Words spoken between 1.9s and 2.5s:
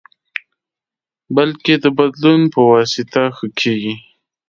بدلون